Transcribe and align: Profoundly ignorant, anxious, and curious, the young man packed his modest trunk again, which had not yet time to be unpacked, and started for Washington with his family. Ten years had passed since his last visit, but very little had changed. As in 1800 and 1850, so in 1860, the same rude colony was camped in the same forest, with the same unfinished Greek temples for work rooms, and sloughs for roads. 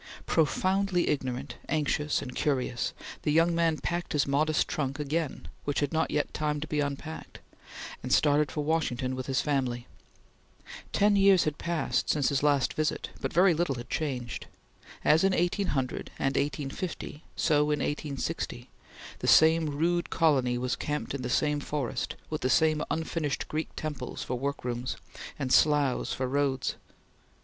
Profoundly 0.25 1.09
ignorant, 1.09 1.57
anxious, 1.69 2.23
and 2.23 2.35
curious, 2.35 2.91
the 3.21 3.31
young 3.31 3.53
man 3.53 3.77
packed 3.77 4.13
his 4.13 4.25
modest 4.25 4.67
trunk 4.67 4.97
again, 4.99 5.47
which 5.63 5.79
had 5.79 5.93
not 5.93 6.09
yet 6.09 6.33
time 6.33 6.59
to 6.59 6.65
be 6.65 6.79
unpacked, 6.79 7.37
and 8.01 8.11
started 8.11 8.51
for 8.51 8.63
Washington 8.63 9.15
with 9.15 9.27
his 9.27 9.41
family. 9.41 9.85
Ten 10.91 11.15
years 11.15 11.43
had 11.43 11.59
passed 11.59 12.09
since 12.09 12.29
his 12.29 12.41
last 12.41 12.73
visit, 12.73 13.11
but 13.21 13.31
very 13.31 13.53
little 13.53 13.75
had 13.75 13.91
changed. 13.91 14.47
As 15.05 15.23
in 15.23 15.33
1800 15.33 16.09
and 16.17 16.35
1850, 16.35 17.23
so 17.35 17.61
in 17.65 17.77
1860, 17.77 18.71
the 19.19 19.27
same 19.27 19.67
rude 19.67 20.09
colony 20.09 20.57
was 20.57 20.75
camped 20.75 21.13
in 21.13 21.21
the 21.21 21.29
same 21.29 21.59
forest, 21.59 22.15
with 22.31 22.41
the 22.41 22.49
same 22.49 22.81
unfinished 22.89 23.47
Greek 23.47 23.69
temples 23.75 24.23
for 24.23 24.33
work 24.33 24.65
rooms, 24.65 24.97
and 25.37 25.53
sloughs 25.53 26.11
for 26.11 26.27
roads. 26.27 26.73